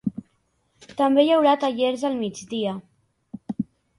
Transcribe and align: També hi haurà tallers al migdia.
També 1.01 1.25
hi 1.27 1.29
haurà 1.35 1.51
tallers 1.65 2.07
al 2.09 2.17
migdia. 2.23 2.75